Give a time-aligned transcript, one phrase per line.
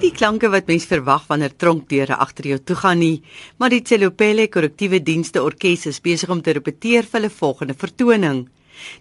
[0.00, 3.20] nie die klanke wat mens verwag wanneer tronkdeure agter jou toe gaan nie,
[3.60, 8.46] maar die Tselopele Korrektiewe Dienste Orkees is besig om te repeteer vir hulle volgende vertoning.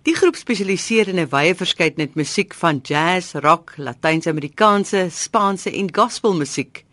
[0.03, 6.83] Die groep spesialiseer in 'n wye verskeidenheid musiek van jazz, rock, Latyns-Amerikaanse, Spaanse en gospelmusiek.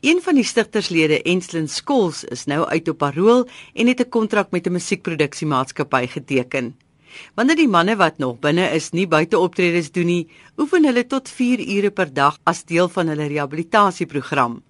[0.00, 4.50] Een van die stigterslede, Enslin Skols, is nou uit op parol en het 'n kontrak
[4.52, 6.76] met 'n musiekproduksiemaatskappy geteken.
[7.34, 10.28] Wanneer die manne wat nog binne is nie buite optredes doen nie,
[10.58, 14.62] oefen hulle tot 4 ure per dag as deel van hulle rehabilitasieprogram.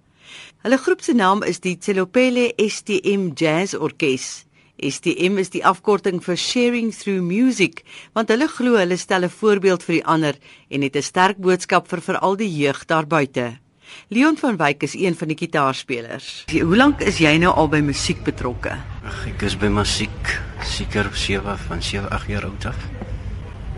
[0.63, 4.45] Hulle groep se naam is die Tselopele STM Jazz Orkees.
[4.81, 7.83] STM is die afkorting vir Sharing Through Music,
[8.17, 10.35] want hulle glo hulle stel 'n voorbeeld vir die ander
[10.69, 13.59] en het 'n sterk boodskap vir veral die jeug daar buite.
[14.07, 16.43] Leon van Wyk is een van die gitaarspelers.
[16.51, 18.75] Hoe lank is jy nou al by musiek betrokke?
[19.07, 20.33] Ag, ek is by musiek
[20.67, 22.77] seker 7 van 7 8 jaar oud af.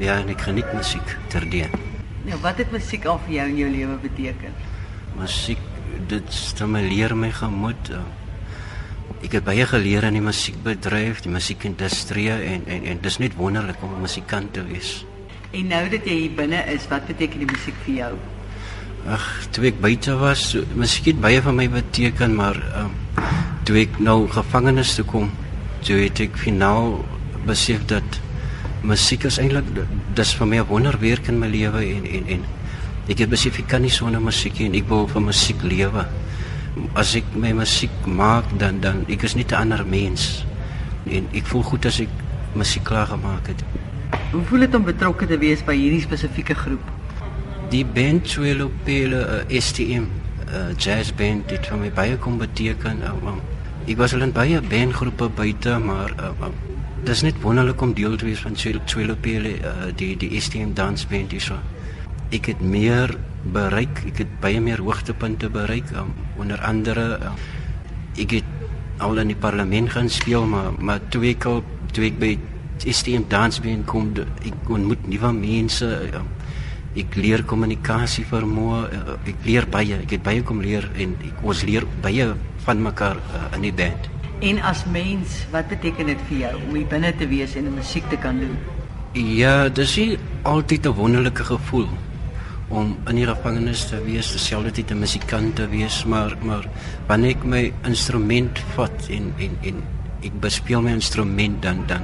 [0.01, 1.69] Ja, en ek geniet musiek terdee.
[2.25, 4.57] Nou, wat het musiek al vir jou in jou lewe beteken?
[5.19, 5.61] Musiek,
[6.09, 7.93] dit stimuleer my gemoed.
[9.23, 13.83] Ek het baie geleer in die musiekbedryf, die musiekindustrie en en en dis net wonderlik
[13.83, 15.05] om 'n musikant te wees.
[15.51, 18.13] En nou dat jy hier binne is, wat beteken die musiek vir jou?
[19.03, 22.99] Ag, toe ek buite was, so, het baie vir my beteken, maar ehm um,
[23.63, 25.29] toe ek nou gevangenes toe kom,
[25.87, 26.97] toe het ek finaal
[27.47, 28.19] besef dat
[28.83, 29.67] musiek is eintlik
[30.15, 32.41] dis vir my 'n wonderwerk in my lewe en en en
[33.07, 36.05] ek het besef ek kan nie sonder musiek en ek wil vir musiek lewe
[36.95, 40.45] as ek my musiek maak dan dan ek is nie 'n ander mens
[41.07, 42.09] en ek voel goed as ek
[42.55, 43.63] musiek klaar gemaak het.
[44.31, 47.02] Hoe voel dit om betrokke te wees by hierdie spesifieke groep?
[47.73, 50.03] Die band Twelo Pele uh, STM
[50.45, 52.99] uh, jazz band dit vir my baie kom beteken.
[53.01, 53.39] Uh, um,
[53.89, 56.53] ek was al in baie bandgroepe buite maar uh, um,
[57.07, 61.33] dis net wonderlik om deel te wees van Twelo Pele uh, die die STM dansband
[61.33, 61.57] hierso.
[62.29, 63.15] Ek het meer
[63.57, 64.03] bereik.
[64.11, 67.41] Ek het baie meer hoogtepunte bereik um, onder andere um,
[68.21, 72.21] ek het al in die parlement gaan speel maar maar toe ek al toe ek
[72.21, 72.35] by
[72.85, 74.13] STM dansbeen kom
[74.45, 76.32] ek ontmoet nuwe mense um,
[76.95, 81.43] ek leer kommunikasie vermoë uh, ek leer baie ek het baie kom leer en ek
[81.43, 82.33] ons leer baie
[82.65, 84.09] van mekaar uh, in die band
[84.41, 88.07] en as mens wat beteken dit vir jou om hier binne te wees en musiek
[88.09, 88.57] te kan doen
[89.13, 89.99] ja dis
[90.43, 91.89] altyd 'n wonderlike gevoel
[92.73, 96.65] om in die gevangenis te wees, dieselfde tyd 'n musikant te wees, maar maar
[97.07, 99.83] wanneer ek my instrument vat en en en
[100.23, 102.01] ek bespeel my instrument dan dan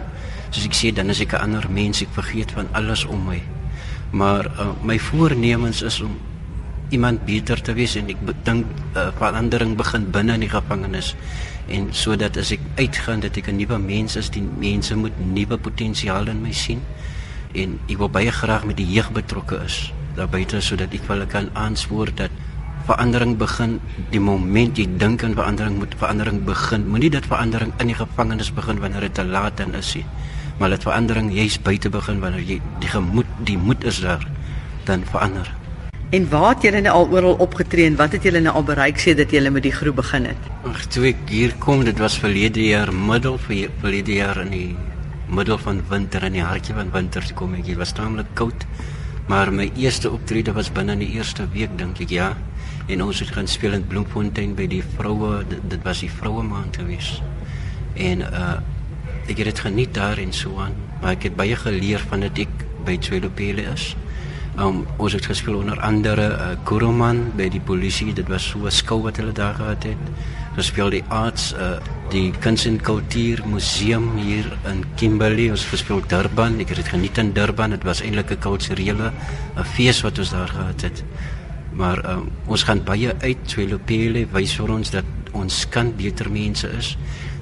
[0.50, 3.42] soos ek sê dan is ek 'n ander mens, ek vergeet van alles om my.
[4.12, 6.18] Maar uh, my voornemens is om
[6.90, 8.66] iemand beter te wees en ek dink
[8.98, 11.14] uh, verandering begin binne in die gevangenis.
[11.70, 15.58] En sodat as ek uitgaan dat ek 'n nuwe mens is, die mense moet nuwe
[15.58, 16.82] potensiaal in my sien.
[17.54, 21.26] En ek wil baie graag met die jeug betrokke is daar buite sodat ek hulle
[21.26, 22.32] kan aanspoor dat
[22.90, 26.88] verandering begin die moment jy dink aan verandering moet verandering begin.
[26.90, 30.06] Moenie dat verandering in die gevangenis begin wanneer dit te laat dan is nie
[30.60, 34.28] maar dat verandering juis buite begin wanneer jy die gemoed die moed is daar
[34.86, 35.50] dan verander
[36.10, 38.98] En waar het julle nou al oral opgetree en wat het julle nou al bereik
[38.98, 40.48] sê dat julle met die groep begin het?
[40.66, 44.72] Ag, toe ek hier kom, dit was verlede jaar middel vir verlede jaar in die
[45.30, 47.68] middel van winter in die hartjie van winter toe kom ek.
[47.70, 48.66] Dit was taamlik koud.
[49.30, 52.32] Maar my eerste optrede was binne in die eerste week dink ek ja.
[52.90, 56.42] En ons het gaan speel in Bloemfontein by die vroue dit, dit was die vroue
[56.42, 57.20] maand gewees.
[57.94, 58.58] En uh
[59.30, 62.46] ek het dit geniet daar in so aan, maar ek het baie geleer van dit.
[62.48, 63.94] Ek by Twelopele is.
[64.60, 68.72] Um ons het gespeel onder andere uh Kuruman by die polisie, dit was so 'n
[68.72, 70.02] skou wat hulle daar gehad het.
[70.56, 71.78] Gespeel die arts uh,
[72.10, 75.50] die kuns en kultuur museum hier in Kimberley.
[75.50, 76.60] Ons gespeel Durban.
[76.60, 77.70] Ek het dit geniet in Durban.
[77.70, 79.12] Dit was eintlik 'n kulturele
[79.64, 81.04] fees wat ons daar gehad het.
[81.72, 86.68] Maar um, ons gaan baie uit Twelopele wys vir ons dat ons kan beter mense
[86.78, 86.98] is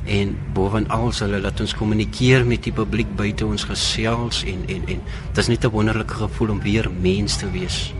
[0.08, 4.84] en bovenal sal hulle laat ons kommunikeer met die publiek buite ons gesels en en
[4.88, 7.94] en dit is net 'n wonderlike gevoel om weer mens te wees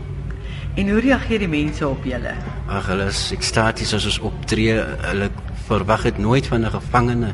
[0.78, 2.32] En hoe reageer die mense op julle?
[2.70, 4.76] Ag, hulle is ekstaties as ons optree.
[5.08, 5.26] Hulle
[5.66, 7.32] verwag dit nooit van 'n gevangene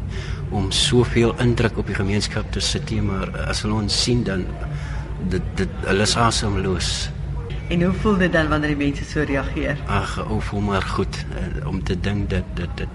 [0.51, 4.47] om soveel indruk op die gemeenskap te sit nie, maar as hulle ons sien dan
[5.29, 7.11] dit dit hulle is asemloos.
[7.69, 9.77] En hoe voel dit dan wanneer die mense so reageer?
[9.87, 12.89] Ag, ou voel maar goed uh, om te dink dat dit dit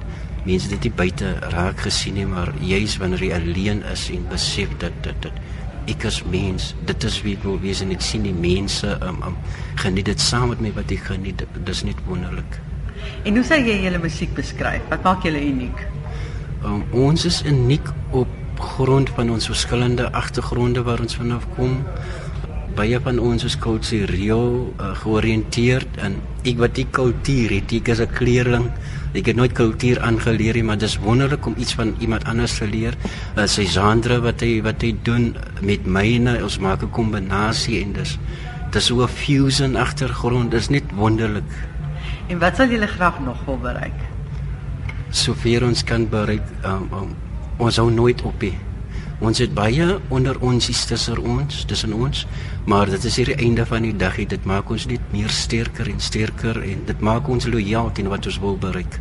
[0.46, 4.72] mense dit nie buite raak gesien nie, maar juis wanneer jy alleen is en besef
[4.82, 5.46] dat dit dit
[5.90, 9.22] ek as mens, dit is wie ek wil wees en ek sien die mense um,
[9.26, 9.38] um
[9.82, 11.42] geniet dit saam met my wat ek geniet.
[11.56, 12.60] Dit is net wonderlik.
[13.26, 14.84] En hoe sou jy julle musiek beskryf?
[14.92, 15.86] Wat maak julle uniek?
[16.64, 21.80] Um, ons is uniek op grond van ons verskillende agtergronde waar ons vanaf kom.
[22.76, 26.18] Baie van ons is kultureel uh, georiënteerd en
[26.48, 28.70] ek wat die kultuur het, ek is 'n kleerling.
[29.14, 32.68] Ek het nooit kultuur aangeleer nie, maar dis wonderlik om iets van iemand anders te
[32.68, 32.94] leer.
[33.36, 37.94] Uh, sy genre wat hy wat hy doen met myne, ons maak 'n kombinasie en
[37.94, 38.18] dis
[38.72, 41.52] dis so 'n fusion agtergrond, dis net wonderlik.
[42.28, 44.00] En wat sal julle graag nog wil bereik?
[45.10, 47.16] Sover ons kan bereik, um, um,
[47.58, 48.69] ons hou nooit op nie.
[49.20, 49.86] Ons het baie
[50.16, 52.22] onder ons is tussen ons, tussen ons,
[52.66, 54.16] maar dit is hier die einde van die dag.
[54.32, 58.32] Dit maak ons net meer sterker en sterker en dit maak ons lojaal teen wat
[58.32, 59.00] ons wil bereik.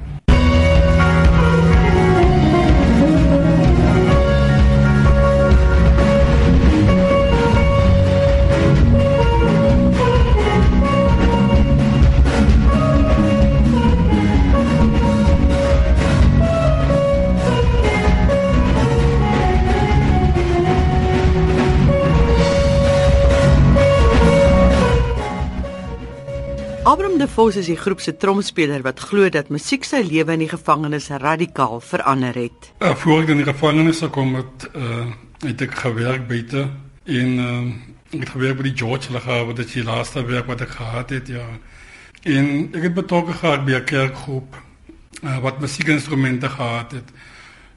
[27.49, 31.07] Vos is die groep se tromspeler wat glo dat musiek sy lewe in die gevangenis
[31.23, 32.67] radikaal verander het.
[32.85, 35.07] Uh, voor ek in die gevangenis gekom het, uh,
[35.47, 36.67] het ek gewerk buite
[37.09, 37.55] en uh,
[38.11, 41.15] ek het gewerk by die George Lagawe, dit is die laaste werk wat ek gehad
[41.17, 41.47] het, ja.
[42.29, 44.61] En ek het betrokke geraak by 'n kerkgroep
[45.23, 47.09] uh, wat musiekinstrumente gehad het.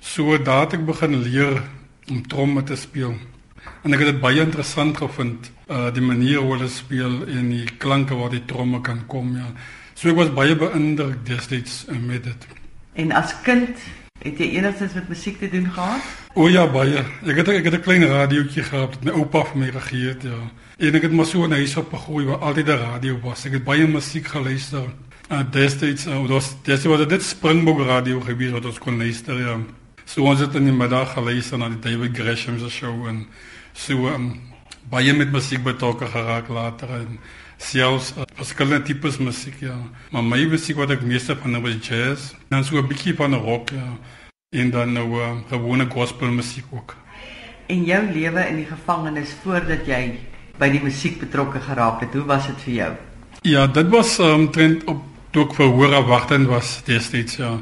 [0.04, 1.64] So daad ek begin leer
[2.12, 3.16] om tromme te speel.
[3.88, 7.66] En ek het dit baie interessant gevind, uh die manier hoe hulle speel en die
[7.78, 9.48] klanke waar die tromme kan kom, ja.
[9.96, 12.48] So ek was baie beïndruk destyds uh, met dit.
[12.94, 13.78] En as kind
[14.22, 16.10] het jy enigstens met musiek te doen gehad?
[16.34, 17.04] O ja, baie.
[17.26, 20.24] Ek het ek het 'n klein radiootjie gehad met my oupa vir my gegee het,
[20.24, 20.42] ja.
[20.78, 23.46] En ek het maar so 'n huis op gegroei waar altyd 'n radio was.
[23.46, 24.90] Ek het baie musiek geluister.
[25.32, 29.58] Uh destyds uh, was destyds was dit Springbok radio gewees wat ons kon luister, ja.
[30.06, 33.28] So ons het in die middag geluister na die David Gresham se show en
[33.74, 34.51] so um,
[34.90, 37.20] baie met musiek betrokke geraak later en
[37.58, 39.76] selfs uh, verskillende tipes musiek ja.
[40.12, 43.70] Maar my musiek wat ek meeste van was jazz dan so 'n bietjie van rock
[43.70, 43.98] ja.
[44.52, 46.96] En dan nou uh, gewone gospel musiek ook.
[47.68, 50.20] En jou lewe in die gevangenis voordat jy
[50.60, 52.92] by die musiek betrokke geraak het hoe was dit vir jou?
[53.42, 57.62] Ja dit was um, trend op toe ek verhoor afwagtend was destyds ja.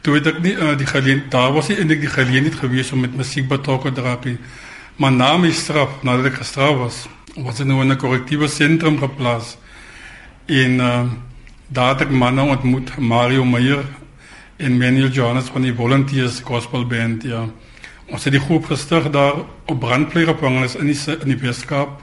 [0.00, 3.00] Toe het ek nie uh, die geleentheid daar was nie eintlik die geleentheid gewees om
[3.00, 4.38] met musiek betrokke te raak nie
[4.96, 6.96] Maar na my straf, nadat ek gestraf was,
[7.34, 9.56] was ek nou in 'n korrektiewe sentrum geplaas.
[10.46, 11.02] En uh,
[11.66, 13.82] daar het ek manne ontmoet, Mario Meyer
[14.56, 17.48] en Manuel Johannes van die Volunteers Gospel Band, ja.
[18.06, 22.00] Ons het die groep gestig daar op brandpleeggevangenis in die in die Weskaap.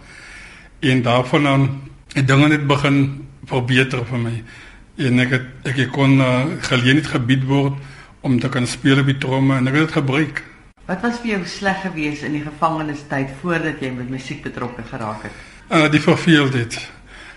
[0.80, 1.82] En daarvan aan
[2.14, 4.44] het dinge net begin verbeter vir my.
[4.98, 7.74] En ek het ek kon uh, geleentheid gebied word
[8.22, 10.44] om te kan speel op die tromme en ek het dit gebruik.
[10.86, 15.28] Wat was vir jou sleg geweest in die gevangenistyd voordat jy met musiek betrokke geraak
[15.28, 15.36] het?
[15.70, 16.78] Uh die verveeldheid.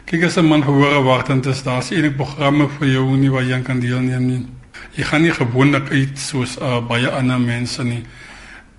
[0.08, 3.30] Kyk as 'n man gehoor word en dit is daar's enige programme vir jou nie
[3.30, 4.46] waar jy kan deelneem nie.
[4.96, 8.02] Jy gaan nie gewoonlik uit soos uh, baie ander mense nie.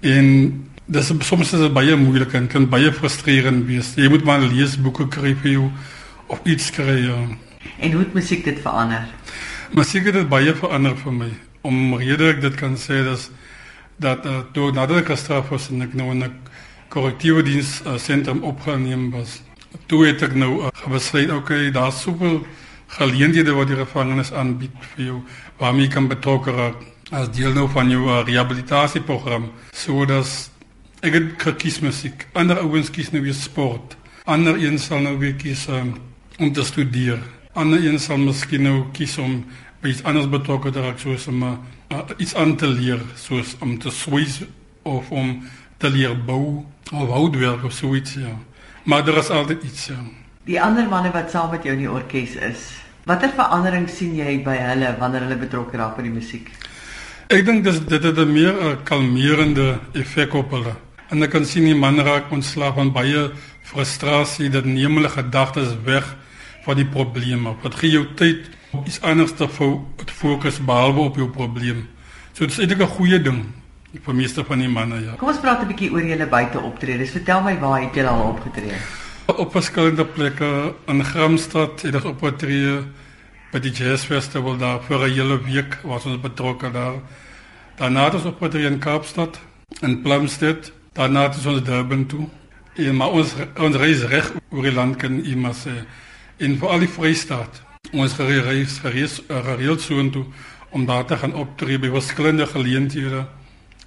[0.02, 3.94] En dis soms is dit baie moeilik en kan baie frustrerend wees.
[3.96, 5.72] Jy moet maar lees boeke kry vir jou
[6.28, 7.06] of iets kry.
[7.06, 7.18] Ja.
[7.80, 9.06] En hoe het musiek dit verander?
[9.74, 11.32] Musiek het dit baie verander vir my.
[11.62, 13.30] Om rede ek dit kan sê dat
[13.97, 16.33] dat uh, toe nadat ek gestraf was en ek nou in 'n
[16.89, 19.42] korrektiewe diens uh, sentrum opgeneem was,
[19.85, 22.45] toe het ek nou uh, besluit, okay, daar's soveel
[22.87, 25.21] geleenthede wat die gevangenis aanbied vir jou
[25.57, 29.52] waarmee jy kan betrokke raak as deel nou van jou uh, rehabilitasieprogram.
[29.73, 30.49] So dat
[31.06, 32.28] ek het gekies musiek.
[32.33, 33.95] Ander ouens kies nou weer sport.
[34.25, 35.95] Ander een sal nou weer kies um,
[36.40, 37.19] om te studeer.
[37.54, 39.44] Ander een sal miskien nou kies om
[39.85, 41.44] iets anders betrokke te raak soos om
[41.92, 44.42] uh, iets aan te leer soos om te swys
[44.83, 45.44] of om
[45.77, 48.35] te leer bou of houtwerk of so iets ja.
[48.83, 49.99] Maar daar is altyd iets ja.
[50.45, 52.69] Die ander manne wat saam met jou in die orkes is.
[53.06, 56.51] Watter verandering sien jy by hulle wanneer hulle betrokke raak by die musiek?
[57.33, 60.75] Ek dink dis dit het 'n meer uh, kalmerende effek op hulle.
[61.09, 65.73] En ek kan sien die man raak ontslaaf van baie frustrasie, dat neem hulle gedagtes
[65.83, 66.15] weg
[66.65, 67.56] van die probleme.
[67.61, 68.49] Wat gee jou tyd
[68.86, 69.48] iets anders te
[70.06, 71.88] fokus behalwe op jou probleem.
[72.34, 73.46] So dit is eintlik 'n goeie ding
[74.04, 75.16] vir meeste van die manne ja.
[75.18, 77.12] Kom ons praat 'n bietjie oor julle buite optredes.
[77.12, 78.74] Vertel my waar het julle al opgetree?
[79.26, 82.84] Op verskillende plekke in Gramstad het ons opgetree
[83.52, 87.00] by die Jazz Festival daar vir 'n hele week was ons betrokke daar.
[87.78, 89.40] Daarna het ons opgetree in Kaapstad
[89.82, 90.72] en Plumstead.
[90.94, 92.28] Daarna het ons Durban toe.
[92.76, 95.86] En maar ons ons reis reg oor die land kan iemand sê
[96.38, 100.25] in vir al die Vrystaat ons gereis gereis uh, gereeld so intoe
[100.69, 103.25] om daar te gaan optree by verskillende geleenthede.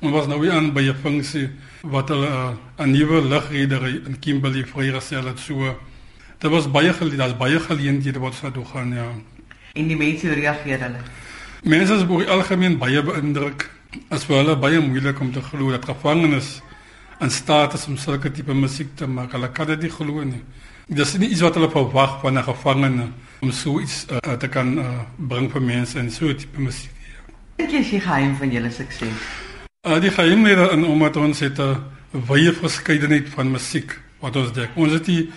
[0.00, 1.48] Ons was nou weer aan by 'n funksie
[1.82, 5.38] wat hulle uh, 'n nuwe lugredery in Kimberley vrygestel het.
[5.38, 5.76] So
[6.38, 9.12] dit was baie daar's baie geleenthede wat sou gaan ja.
[9.74, 11.00] En die mense reageer hulle?
[11.62, 13.70] Mense is oor die algemeen baie beïndruk.
[14.08, 16.60] As vir hulle baie moeilik om te glo dat gevangenes
[17.20, 19.32] in staat is om sulke tipe musiek te maak.
[19.32, 20.42] Hulle kan dit nie glo nie.
[20.88, 23.07] Dis nie iets wat hulle verwag van 'n gevangene
[23.40, 26.90] om so iets uh, te kan uh, bring vir mense en so tipe musiek.
[27.57, 29.12] Wat is die geheim van julle sukses?
[29.87, 31.76] Uh, die geheim lê in omdat ons het 'n
[32.26, 34.71] wye verskeidenheid van musiek wat ons dek.
[34.76, 35.28] Ons het nie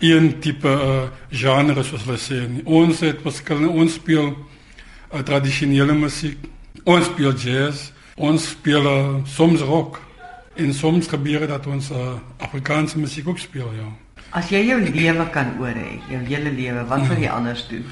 [0.00, 2.64] een tipe uh, genre soos hulle sê nie.
[2.64, 4.32] Ons het verskillende ons speel
[5.12, 6.38] uh, tradisionele musiek.
[6.84, 10.00] Ons speel jazz, ons speel uh, soms rock
[10.54, 14.05] en soms gebeur dat ons uh, Afrikaanse musiek ook speel, ja.
[14.36, 17.86] As jy jou lewe kan oor hê, jou hele lewe, wat wil jy anders doen?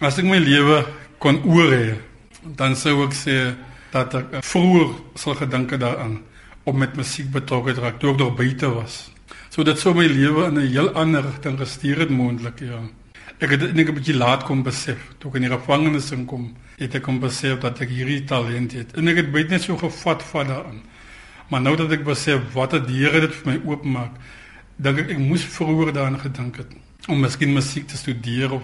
[0.00, 0.78] As ek my lewe
[1.20, 1.98] kon oor hê,
[2.56, 3.34] dan sou ek sê
[3.92, 6.22] dat ek vroeër sou gedink het daaraan
[6.64, 9.10] om met musiek betrokke te raak toe ek nog buite was.
[9.52, 12.80] So dit sou my lewe in 'n heel ander rigting gestuur het moontlik, ja.
[13.38, 16.94] Ek het net 'n bietjie laat kom besef toe ek in die gevangenis inkom, het
[16.94, 18.96] ek kom besef dat ek hierdie talent het.
[18.96, 20.80] En ek het baie net so gevat van daaraan.
[21.50, 24.12] Maar nou dat ek besef wat het die Here dit vir my oopmaak,
[24.80, 26.70] dink ek ek moes vroeër daaraan gedink het
[27.08, 28.62] om miskien musiek te studeer of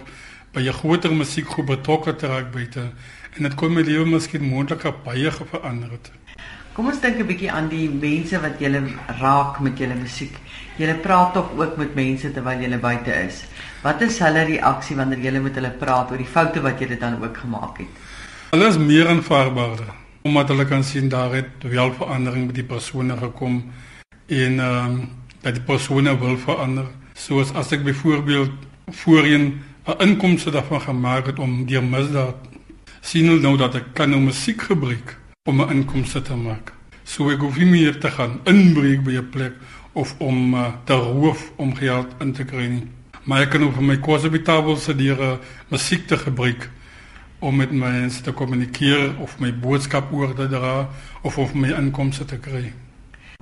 [0.53, 2.89] by 'n groter musiekgroep betrokke te raak buite
[3.35, 6.11] en dit kon my lewe miskien moontlik baie verander het.
[6.73, 8.69] Kom ons dink 'n bietjie aan die mense wat jy
[9.19, 10.33] raak met jou musiek.
[10.77, 13.43] Jy praat tog ook met mense terwyl jy buite is.
[13.83, 17.23] Wat is hulle reaksie wanneer jy met hulle praat oor die foute wat jy dan
[17.23, 17.87] ook gemaak het?
[18.51, 19.79] Hulle is meer aanvaarbaar
[20.23, 23.63] omdat hulle kan sien daar het wel verandering met die persone gekom
[24.27, 25.09] en ehm um,
[25.47, 26.87] dat die persone wil verander.
[27.15, 28.51] Soos as ek byvoorbeeld
[29.01, 32.35] voorheen 'n inkomste daarvan gemaak het om deur misdaad
[33.01, 36.73] sien hulle nou dat ek kan nou musiek gebruik om 'n inkomste te maak.
[37.03, 39.53] So ek hoef nie meer te gaan inbreek by 'n plek
[39.93, 42.87] of om uh, te roof om geld in te kry nie.
[43.23, 45.37] Maar ek kan ook my kos op die tafel sit deur uh,
[45.69, 46.69] musiek te gebruik
[47.39, 50.89] om met mense te kommunikeer of my boodskap oor te dra
[51.21, 52.73] of of my inkomste te kry.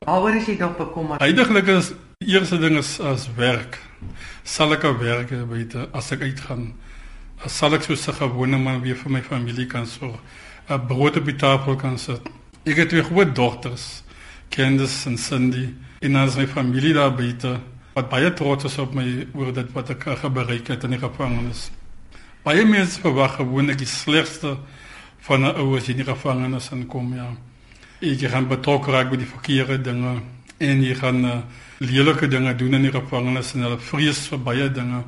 [0.05, 1.21] Waaroor is jy nog bekommerd?
[1.21, 3.79] Eindelik is eerste ding is as werk.
[4.45, 6.67] Sal ek werk buite as ek uitgaan?
[7.49, 10.19] Sal ek soos 'n gewone man weer vir my familie kan sorg?
[10.69, 12.21] 'n Brood op die tafel kan sit.
[12.65, 14.03] Ek het twee groot dogters,
[14.49, 17.59] Candice en Cindy, en as my familie daar buite
[17.95, 21.71] wat baie trots is op my oor dit wat ek bereik het in die gevangenis.
[22.43, 24.57] Baie mense verwag gewoonlik die slegste
[25.19, 27.35] van 'n ou as jy in die gevangenis inkom, ja.
[28.03, 30.17] Jy gaan betrokke raak by die verkeerde dinge
[30.59, 31.37] en jy gaan uh,
[31.79, 35.03] lelike dinge doen in die gevangenis en hulle vrees vir baie dinge.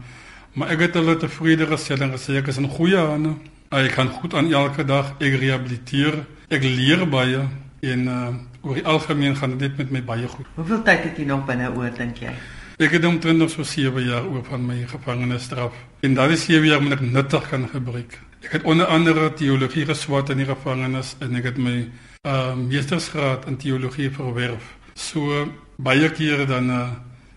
[0.58, 3.36] Maar ek het hulle tevrede gestel en gesê ek is in goeie hande.
[3.76, 6.22] Ek kan goed aan elke dag ek rehabiliteer.
[6.48, 7.44] Ek leer baie
[7.84, 8.30] en uh,
[8.64, 10.48] oor die algemeen gaan dit met my baie goed.
[10.56, 12.32] Hoeveel tyd het jy nog binne oor dink jy?
[12.78, 15.76] Ek het omtrent nog so 7 jaar oor van my gevangenisstraf.
[16.06, 18.20] En daai 7 jaar moet ek nuttig kan gebruik.
[18.46, 21.80] Ek het onder andere teologie geswat in die gevangenis en ek het my
[22.24, 24.76] uh, meestersgraad in teologie verwerf.
[24.94, 25.46] So
[25.76, 26.90] baie kere dan uh,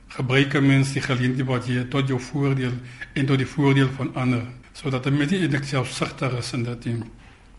[0.08, 2.72] gebruik 'n mens die geleentheid wat jy tot jou voordeel
[3.12, 7.02] en tot die voordeel van ander, sodat jy met die selfsugter is en dat jy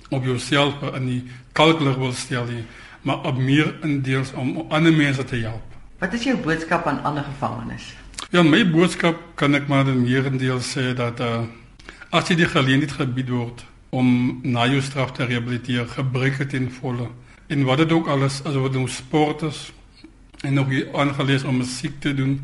[0.09, 2.47] op jouself in die kalkler wil stel,
[3.01, 5.63] maar op meer in deels om ander mense te help.
[5.99, 7.93] Wat is jou boodskap aan ander gevangenes?
[8.29, 11.43] Ja, my boodskap kan ek maar in meerendeel sê dat uh
[12.11, 16.69] as jy die geleentheid gebied word om na jou straf te rehabiliteer, gebruik dit in
[16.71, 17.09] volle.
[17.51, 19.71] En wat dit ook alles as wat nou sport is
[20.47, 22.37] en nog jy aangelees om musiek te doen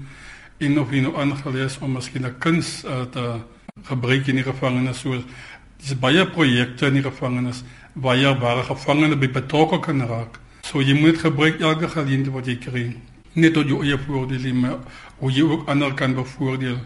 [0.57, 3.39] en of jy nou aangelees om miskien 'n kuns uh, te
[3.87, 5.23] gebruik in die gevangenis so
[5.77, 7.63] dis baie projekte in die gevangenis
[7.93, 10.39] waar jy waar gevangene by betrokke kan raak.
[10.61, 12.85] So jy moet gebruik elke geleentheid wat jy kry
[13.33, 14.79] net tot jou eie voordeel maar
[15.17, 16.77] hoe jy ook ander kan bevoordeel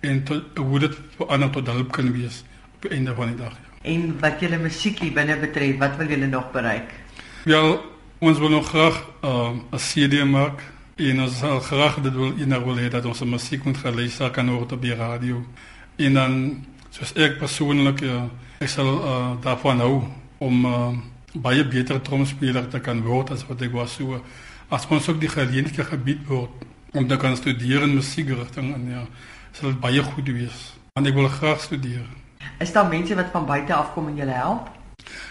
[0.00, 2.44] en tot hoe dit vir ander tot hulp kan wees
[2.76, 3.63] op die einde van die dag.
[3.84, 3.90] Ja.
[3.90, 6.92] En wat julle musiek hier binne betref, wat wil julle nog bereik?
[7.44, 7.74] Wel,
[8.18, 10.62] ons wil nog graag ehm, 'n uh, CD maak
[10.96, 14.50] en ons sal graag dit wil eendag wil hê dat ons musiek moet geluister kan
[14.50, 15.44] word op die radio.
[15.96, 20.02] En dan soos ek persoonlik ja, ek sal uh, daarvan hou
[20.38, 20.96] om uh,
[21.34, 24.22] baie beter tromspeler te kan word as wat ek was so
[24.68, 26.50] as ons ook die geleentheid gebied word
[26.92, 29.06] om te kan studeer in musiekrigting en ja,
[29.52, 30.72] sal baie goed wees.
[30.94, 32.23] Want ek wil graag studeer.
[32.58, 34.68] Is daar mense wat van buite af kom en julle help?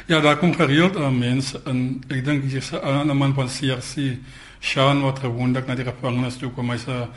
[0.06, 4.18] Ja, daar kom gereeld aan mense en ek dink se 'n ander man van CRC,
[4.60, 7.08] Sean wat gewoonlik na die gevangenis toe kom, hy's 'n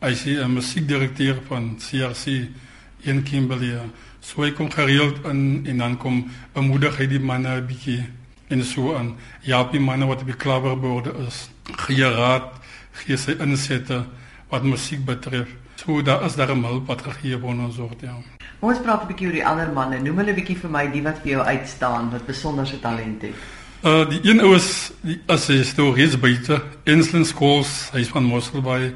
[0.00, 2.48] hy's 'n musiekdirekteur van CRC
[3.02, 3.78] in Kimberley.
[4.20, 8.04] So hy kom gereeld in en dan kom bemoedig hy die manne 'n bietjie
[8.48, 9.16] en so aan.
[9.40, 14.04] Ja, die manne wat op die klaverborde is, gee raad gee sy insette
[14.50, 15.50] wat musiek betref.
[15.76, 18.16] So daar is daar 'n hulp wat gegee word ons soort ja.
[18.60, 20.00] Ons praat 'n bietjie oor die ander manne.
[20.00, 23.34] Noem hulle bietjie vir my die wat vir jou uitstaan, wat besonderse talente het.
[23.84, 28.94] Uh die een ou is die as hy stories buite Inslin Schools, hy's van Mosselbaai.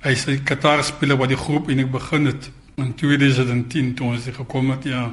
[0.00, 4.84] Hy's 'n gitaarspeler wat die groep eintlik begin het in 2010 toe ons gekom het
[4.84, 5.12] ja.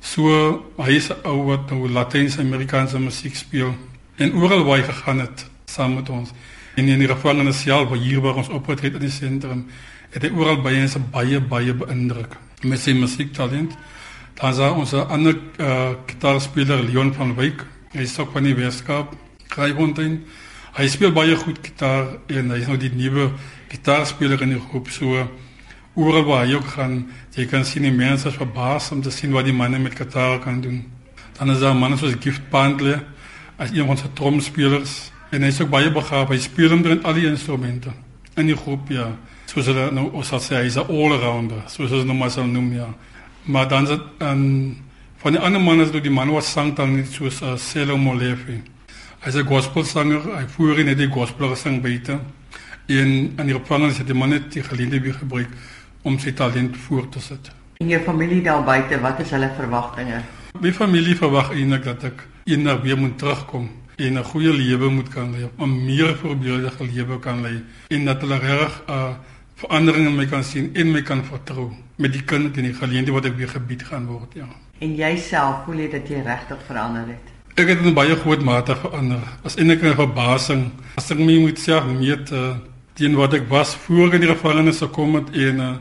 [0.00, 3.74] So hy is 'n ou wat nou Latyn-Amerikaanse musiek speel
[4.16, 6.30] en oral waar hy gegaan het saam met ons.
[6.74, 9.66] En in die gevangenis self waar hier waar ons opgetree het in die sentrum,
[10.12, 13.76] het hy oral by ons baie baie beïndruk met sy musiektalent.
[14.38, 17.66] Dan is ons 'n ander uh, gitaarspeler Leon van Wyk.
[17.92, 19.14] Hy is ook van die Weskaap,
[19.48, 20.24] Kraaifontein.
[20.72, 23.32] Hy speel baie goed gitaar en hy is nou die nuwe
[23.68, 25.28] gitaarspeler in die groep so
[25.94, 29.32] oral waar hy ook gaan, jy kan sien die mense is verbaas om te sien
[29.32, 30.84] wat die manne met gitaar kan doen.
[31.36, 33.02] Dan is daar manne soos Gift Bandle,
[33.58, 36.30] as een van sy tromspelers en hy is ook baie begaafd.
[36.30, 37.92] Hy speel in al die instrumente
[38.36, 39.10] in die groep ja
[39.52, 42.72] soos hulle nou ons sal sê hy's 'n all-rounder, soos ons nou maar sal noem
[42.72, 42.88] ja.
[43.44, 44.76] Maar dan is en
[45.22, 47.96] van die ander manne is dit die man wat sang dan net soos uh, Selo
[47.96, 48.62] Molefe.
[49.20, 52.18] Hy's 'n gospelsanger, hy voer in die gospel gesang buite.
[52.88, 55.48] En aan die gevangenis het die man net die geleentheid weer gebruik
[56.02, 57.52] om sy talent voort te sit.
[57.78, 60.22] En jou familie daar buite, wat is hulle verwagtinge?
[60.60, 65.08] My familie verwag eintlik dat ek eendag weer moet terugkom en 'n goeie lewe moet
[65.08, 69.14] kan lei, 'n meer voorbeeldige lewe kan lei en dat hulle reg 'n uh,
[69.54, 73.14] verandering in my kan sien en my kan vertrou met die kind en die geleentheid
[73.14, 74.48] wat ek weer gebied gaan word, ja.
[74.78, 77.30] En jouself voel jy dat jy regtig verander het?
[77.54, 79.22] Ek het in baie groot mate verander.
[79.44, 80.70] As eintlik 'n verbasing.
[80.96, 82.56] As ek my moet sê, meet uh,
[82.94, 85.76] teen wat ek was voor in die gevangenis gekom het en uh,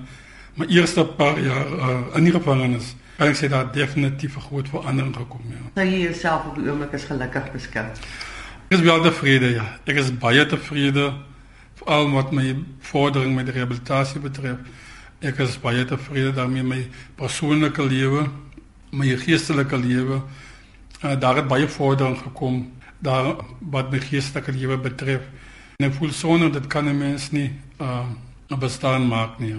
[0.55, 2.95] my eerste paar jaar uh, in die gevangenis.
[3.21, 5.57] Kan ek sê dat definitief 'n groot verandering gekom het.
[5.57, 5.69] Ja.
[5.75, 7.85] Sou jy jouself op die oomblik as gelukkig beskou?
[7.85, 9.65] Ek is wel tevrede, ja.
[9.85, 11.13] Ek is baie tevrede
[11.85, 14.57] al wat my vordering met rehabilitasie betref.
[15.19, 18.25] Ek is baie tevrede daarmee my persoonlike lewe,
[18.89, 20.21] my geestelike lewe.
[21.03, 25.21] Uh, daar het baie vordering gekom daar wat my geestelike lewe betref.
[25.77, 29.55] En ek voel sonder dit kan 'n mens nie uh, bestaan maak nie.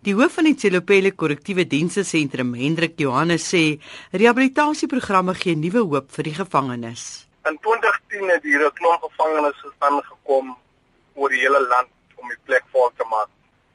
[0.00, 3.76] Die hoof van die Tselopele Korrektiewe Dienste Sentrum, Hendrik Johannes sê,
[4.16, 7.02] rehabilitasieprogramme gee nuwe hoop vir die gevangenes.
[7.44, 10.56] In 2010 het hier 'n klomp gevangenes gestaan gekom
[11.14, 13.28] oor die hele land om die plek vol te maak.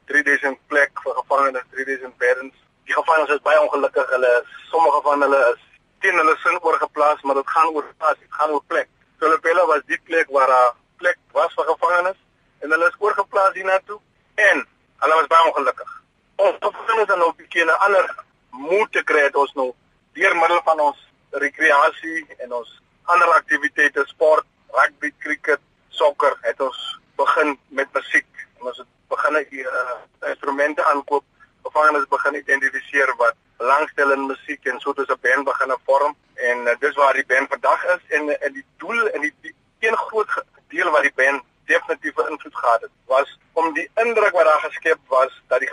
[0.06, 2.54] 3000 plek vir gevangenes, 3000 beddens.
[2.86, 4.10] Die gevangenes is baie ongelukkig.
[4.10, 5.62] Hulle sommige van hulle is
[6.00, 8.88] teen hulle sin oorgeplaas, maar dit gaan oor plaas, dit gaan oor plek.
[9.18, 12.18] Philippella was die plek waar 'n plek was vir gevangenes
[12.58, 14.00] en hulle is oorgeplaas hiernatoe
[14.34, 14.66] en
[14.98, 16.05] hulle was baie ongelukkig.
[16.36, 18.06] Ons gevangenes dan nou 'n bietjie 'n ander
[18.50, 19.74] moed te kry het ons nou
[20.12, 20.98] deur middel van ons
[21.30, 24.44] rekreasie en ons ander aktiwiteite, sport,
[24.78, 28.28] rugby, cricket, sokker het ons begin met musiek.
[28.58, 29.96] Ons het begin die uh,
[30.28, 31.24] instrumente aankoop.
[31.62, 36.58] Gevangenes begin identifiseer wat belangstel in musiek en so het 'n band begin vorm en
[36.66, 41.02] uh, dis waar die band vandag is en en die, die een groot deel wat
[41.02, 45.60] die band definitief invloed gehad het was om die indruk wat daar geskep was dat
[45.60, 45.72] die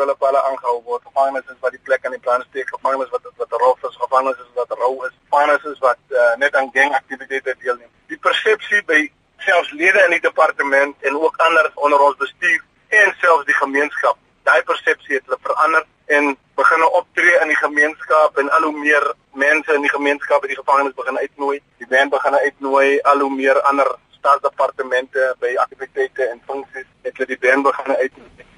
[0.00, 3.10] wat met hulle aangehou word, gevangenes is wat die plek aan die plan steek, gevangenes
[3.14, 6.70] wat wat rof is, gevangenes is wat rou is, gevangenes is wat uh, net aan
[6.72, 7.92] gangaktiwiteite deelneem.
[8.12, 9.00] Die persepsie by
[9.44, 14.18] selfs lede in die departement en ook ander onder ons bestuur en selfs die gemeenskap.
[14.48, 15.86] Daai persepsie het hulle verander
[16.16, 20.50] en begin optree in die gemeenskap en al hoe meer mense in die gemeenskap by
[20.50, 21.58] die gevangenes begin uitnooi.
[21.78, 27.30] Die band begin uitnooi al hoe meer ander staatsdepartemente by aktiwiteite en funksies het hulle
[27.30, 28.48] die band begin uitnooi.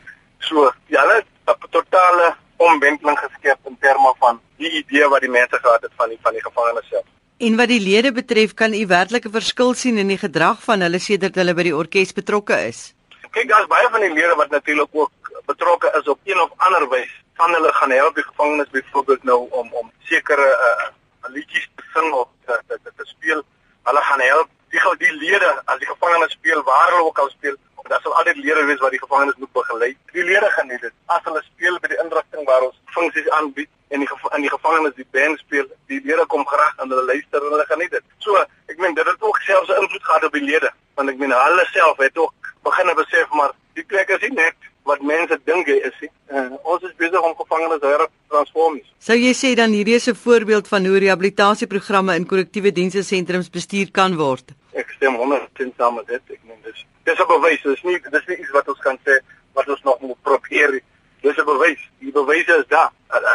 [0.48, 1.31] So, ja, hulle het
[1.76, 6.18] totale omwenteling geskep in terme van die idee wat die mense gehad het van die
[6.22, 7.06] van die gevangenes self.
[7.46, 10.80] En wat die lede betref, kan u werklik 'n verskil sien in die gedrag van
[10.80, 12.94] hulle sedert hulle by die orkes betrokke is.
[13.30, 15.12] Kyk, daar's baie van die lede wat natuurlik ook
[15.46, 17.18] betrokke is op een of ander wyse.
[17.34, 20.88] Van hulle gaan help die gevangenes byvoorbeeld nou om om sekere uh,
[21.34, 23.42] liedjies te sing of te, te, te, te speel.
[23.82, 27.56] Hulle gaan help die die lede as die gevangenes speel waar hulle ook al speel.
[27.88, 29.96] Daar sal altyd lede wees wat die gevangenes moet begelei.
[30.12, 30.92] Die lede geniet dit.
[31.06, 34.94] As hulle speel by die inrigting waar ons funksies aanbied, en die in die gevangenes
[34.96, 38.04] die band speel, die lede kom graag en hulle luister en hulle geniet dit.
[38.24, 41.18] So, ek meen dit het ook selfs 'n invloed gehad op die lede, want ek
[41.18, 44.56] meen hulle self het ook begin besef maar die plek is nie net
[44.88, 46.10] wat mense dink hy is nie.
[46.32, 48.80] Uh, ons is besig om gevangenes te transform.
[48.98, 53.50] Sou jy sê dan hierdie is 'n voorbeeld van hoe rehabilitasieprogramme in korrektiewe dienste sentrums
[53.50, 54.52] bestuur kan word?
[54.72, 56.22] Ek stem 100% saam met dit.
[56.30, 59.20] Ek meen dis dis 'n bewys, dis nie dis nie iets wat ons kan sê
[59.52, 60.80] wat ons nog moet probeer
[61.22, 61.90] Dis 'n bewys.
[61.98, 62.90] Die bewyse is daar.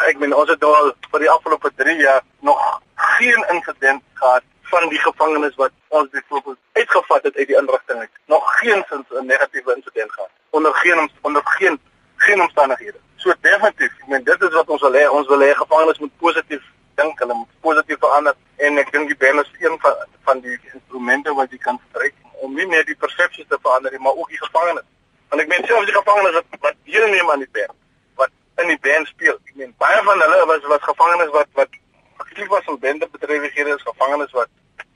[0.07, 4.89] Ek meen ons het al vir die afgelope 3 jaar nog geen insident gehad van
[4.89, 9.75] die gevangenes wat ons byvoorbeeld uitgevat het uit die inrigting uit nog geensins 'n negatiewe
[9.75, 11.79] insident gehad onder geen onder geen
[12.15, 12.99] geen omstandighede.
[13.15, 15.09] So definitief, ek meen dit is wat ons wil hê.
[15.09, 16.63] Ons wil hê gevangenes moet positief
[16.99, 18.35] dink, hulle moet positief verander
[18.67, 22.15] en ek dink die band is een van van die instrumente wat jy kan gebruik
[22.45, 24.85] om nie net die persepsies te verander nie, maar ook die gevangenes.
[25.29, 27.75] Want ek meen selfs die gevangenes wat wat deelneem aan die band,
[28.21, 28.33] wat
[28.63, 29.37] in die band speel.
[29.49, 31.81] Ek meen baie van hulle was was gevangenes wat wat
[32.25, 34.49] aktief was in bendebedrywighede is gevangenes wat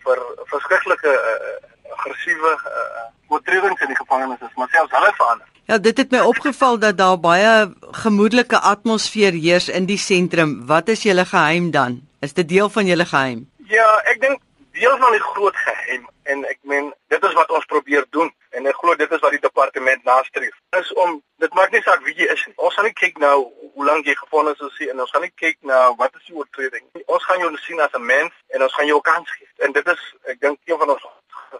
[0.05, 0.21] vir
[0.53, 1.55] verskriklike uh,
[1.97, 5.50] aggressiewe uh, oortredings in die gevangenis is, maar selfs hulle verander.
[5.71, 10.65] Ja, dit het my opgeval dat daar baie gemoedelike atmosfeer heers in die sentrum.
[10.67, 12.01] Wat is julle geheim dan?
[12.19, 13.45] Is dit deel van julle geheim?
[13.71, 17.69] Ja, ek dink deel van die groot geheim en ek meen dit is wat ons
[17.71, 21.71] probeer doen en ek glo dit is wat die departement nastreef is om dit maak
[21.71, 23.37] nie saak wie jy is nie ons gaan nie kyk nou
[23.73, 26.83] hoe lank jy gefonnis is en ons gaan nie kyk na wat is die oortreding
[27.05, 29.87] ons gaan jou sien as 'n mens en ons gaan jou kans gee en dit
[29.95, 30.03] is
[30.35, 31.07] ek dink een van ons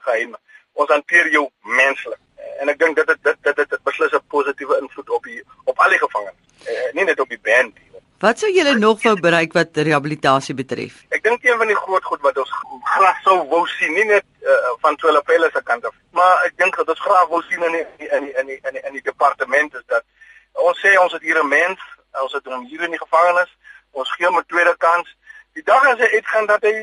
[0.04, 0.40] geheime
[0.74, 1.48] ons hanteer jou
[1.80, 2.20] menslik
[2.60, 5.80] en ek dink dit dit dit dit, dit beslis 'n positiewe invloed op die op
[5.80, 9.16] al die gevangenes eh, nie net op die band nie Wat sou julle nog wou
[9.18, 11.00] bereik wat rehabilitasie betref?
[11.10, 12.52] Ek dink een van die groot goed wat ons
[12.92, 16.78] graag sou wou sien, nie net uh, van Twelapelle se kant af, maar ek dink
[16.78, 19.02] dat ons graag wou sien in die, in die, in die, in die, in die
[19.08, 20.06] departement is dat
[20.68, 21.82] ons sê ons het hier 'n mens,
[22.22, 23.50] ons het hom hier in die gevangenis,
[23.98, 25.10] ons gee hom 'n tweede kans.
[25.58, 26.76] Die dag as hy uitgaan dat hy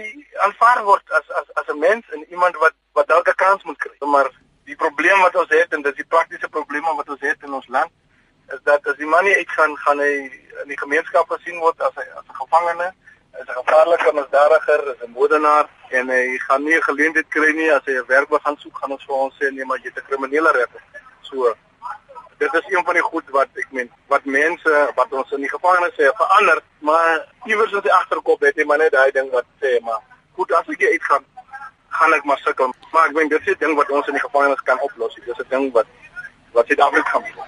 [0.42, 3.78] aanvaar word as as as 'n mens en iemand wat wat dalk 'n kans moet
[3.78, 3.94] kry.
[4.00, 4.26] Maar
[4.68, 7.68] die probleem wat ons het en dis die praktiese probleme wat ons het in ons
[7.72, 7.92] land
[8.54, 10.12] is dat as die man nie uitgaan gaan hy
[10.62, 12.88] in die gemeenskap gesien word as 'n as 'n gevangene,
[13.40, 17.70] is 'n gevaarlike misdadiger, is 'n moordenaar en hy gaan nie 'n geleentheid kry nie
[17.72, 19.98] as hy 'n werk gaan soek, gaan ons vir ons sê nee, maar jy het
[19.98, 20.84] 'n kriminele rekord.
[21.20, 21.54] So
[22.38, 25.56] dit is een van die goed wat ek meen wat mense wat ons in die
[25.56, 29.44] gevangenis sê verander, maar iewers in die agterkop het jy maar net daai ding wat
[29.60, 30.00] sê maar
[30.36, 31.24] goed as ek uitgaan
[31.88, 32.74] gaan ek maar sukkel.
[32.92, 35.14] Maar ek meen dit is 'n ding wat ons in die gevangenis kan oplos.
[35.14, 35.86] Dit is 'n ding wat
[36.52, 37.44] wat Suid-Afrika kan doen.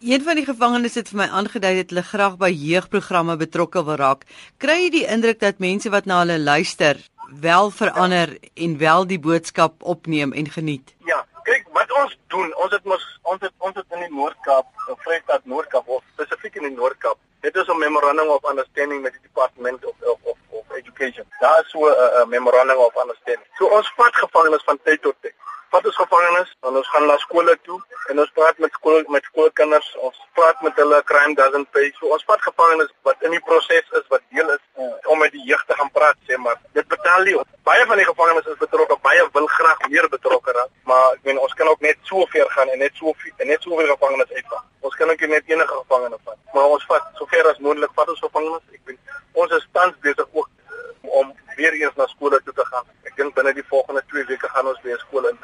[0.00, 3.96] Een van die gevangenes het vir my aangedui dat hulle graag by jeugprogramme betrokke wil
[4.00, 4.24] raak.
[4.56, 6.96] Kry jy die indruk dat mense wat na hulle luister
[7.40, 10.94] wel verander en wel die boodskap opneem en geniet?
[11.04, 11.26] Ja,
[11.72, 14.66] wat ons doen, ons het mos ons het ons het in die Noord-Kaap,
[15.04, 17.18] Vrystaat Noord-Kaap of spesifiek in die Noord-Kaap.
[17.40, 21.26] Dit is 'n memorandum of understanding met die departement of of of, of education.
[21.40, 23.46] Daar is so 'n memorandum of understanding.
[23.58, 25.34] So ons vat gevangenes van tyd tot tyd
[25.70, 27.78] vat ons gevangenes en ons gaan na skole toe
[28.10, 31.90] en ons praat met skool met skoolkinders ons praat met hulle crime doesn't pay.
[31.98, 35.32] So ons vat gevangenes wat in die proses is wat deel is uh, om met
[35.36, 36.58] die jeug te gaan praat sê maar.
[36.74, 37.36] Dit betaal nie.
[37.70, 41.38] Baie van die gevangenes is betrokke baie wil graag meer betrokke raak maar ek meen
[41.44, 44.34] ons kan ook net so ver gaan en net so en net so veel gevangenes
[44.34, 44.66] uitvat.
[44.90, 48.26] Ons kan ook net enige gevangene vat maar ons vat sover as moontlik vat ons
[48.26, 48.66] gevangenes.
[48.74, 48.98] Ek meen
[49.38, 52.86] ons is tans besig ook uh, om weer eens na skole toe te gaan.
[53.06, 55.38] Ek dink binne die volgende 2 weke gaan ons weer skole in,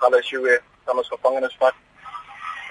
[0.00, 1.74] in Galeshewe gaan ons gevangenes vat.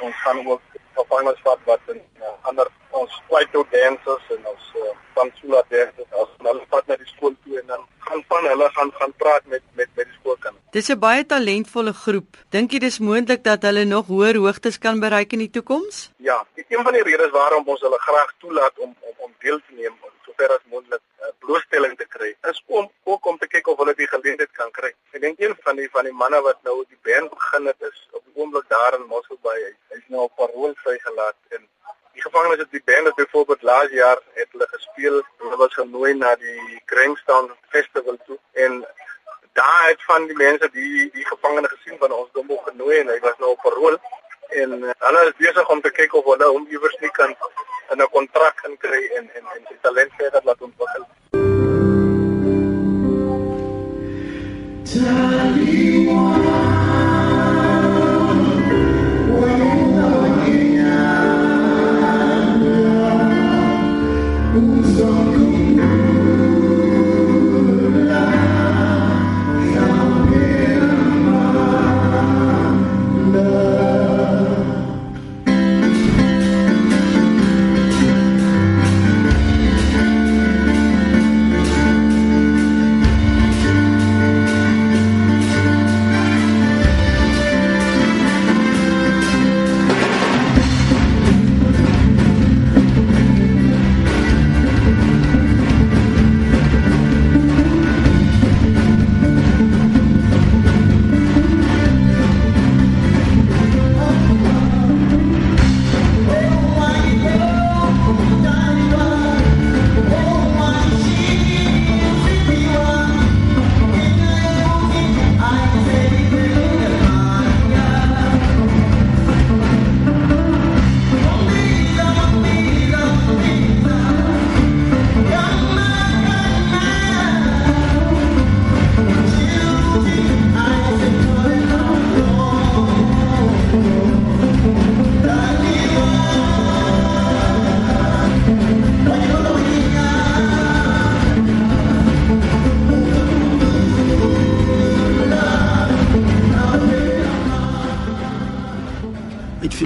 [0.01, 0.61] Ons gaan ook
[0.95, 6.31] gevangenes vat wat in uh, ander ons kwaito dancers en ons uh, pansula dancers as
[6.39, 9.63] hulle vat na die skool toe en dan gaan van hulle gaan gaan praat met
[9.75, 10.63] met met die skoolkinders.
[10.71, 12.37] Dis 'n baie talentvolle groep.
[12.49, 16.11] Dink jy dis moontlik dat hulle nog hoër hoogtes kan bereik in die toekoms?
[16.17, 19.73] Ja, een van die redes waarom ons hulle graag toelaat om om om deel te
[19.75, 21.08] neem sover as moontlik uh,
[21.49, 24.91] blootstelling te kry is om ook om te kyk of hulle die geleentheid kan kry.
[25.15, 27.97] Ek dink een van die van die manne wat nou die band begin het is
[28.11, 29.57] op die oomblik daar in Mosselbaai.
[29.89, 31.65] Hy is nou op parol vrygelaat en
[32.13, 35.21] die gevangenes het die band het byvoorbeeld laas jaar het hulle gespeel.
[35.41, 38.83] Hulle was genooi na die Grangstown Festival toe en
[39.57, 43.19] daar het van die mense die die gevangene gesien van ons dom genooi en hy
[43.25, 43.97] was nou op parol
[44.49, 47.33] en uh, hulle is besig om te kyk of hulle hom iewers nie kan
[47.91, 49.28] in 'n kontrak inkry en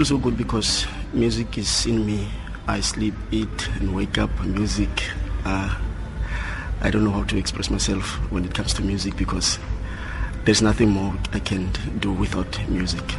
[0.03, 2.27] It feels so good because music is in me.
[2.67, 4.29] I sleep, eat, and wake up.
[4.43, 4.89] Music.
[5.45, 5.73] Uh,
[6.81, 9.59] I don't know how to express myself when it comes to music because
[10.43, 13.15] there's nothing more I can do without music.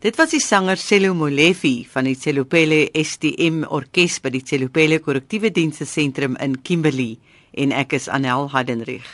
[0.00, 5.50] Dit was die sanger Selo Molefi van die Tselopele STM Orkees by die Tselopele Korrektiewe
[5.52, 7.18] Dienste Sentrum in Kimberley
[7.52, 9.10] en ek is Anel Hadenrich.